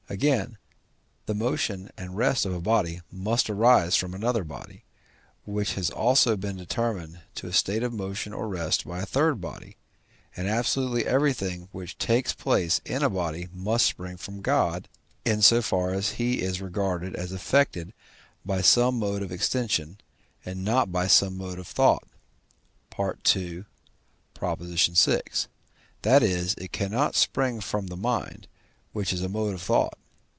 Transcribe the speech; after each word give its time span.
Again, 0.09 0.57
the 1.25 1.33
motion 1.33 1.89
and 1.95 2.17
rest 2.17 2.45
of 2.45 2.53
a 2.53 2.59
body 2.59 2.99
must 3.09 3.49
arise 3.49 3.95
from 3.95 4.13
another 4.13 4.43
body, 4.43 4.83
which 5.45 5.75
has 5.75 5.89
also 5.89 6.35
been 6.35 6.57
determined 6.57 7.21
to 7.35 7.47
a 7.47 7.53
state 7.53 7.81
of 7.81 7.93
motion 7.93 8.33
or 8.33 8.49
rest 8.49 8.85
by 8.85 8.99
a 8.99 9.05
third 9.05 9.39
body, 9.39 9.77
and 10.35 10.49
absolutely 10.49 11.05
everything 11.05 11.69
which 11.71 11.97
takes 11.97 12.33
place 12.33 12.81
in 12.83 13.03
a 13.03 13.09
body 13.09 13.47
must 13.53 13.85
spring 13.85 14.17
from 14.17 14.41
God, 14.41 14.89
in 15.23 15.41
so 15.41 15.61
far 15.61 15.93
as 15.93 16.09
he 16.11 16.41
is 16.41 16.59
regarded 16.59 17.15
as 17.15 17.31
affected 17.31 17.93
by 18.45 18.59
some 18.61 18.99
mode 18.99 19.21
of 19.23 19.31
extension, 19.31 19.97
and 20.43 20.65
not 20.65 20.91
by 20.91 21.07
some 21.07 21.37
mode 21.37 21.57
of 21.57 21.67
thought 21.67 22.05
(II. 22.99 23.63
vi.); 24.37 25.23
that 26.01 26.21
is, 26.21 26.53
it 26.55 26.71
cannot 26.73 27.15
spring 27.15 27.61
from 27.61 27.87
the 27.87 27.95
mind, 27.95 28.49
which 28.91 29.13
is 29.13 29.21
a 29.21 29.29
mode 29.29 29.53
of 29.53 29.61
thought. 29.61 29.97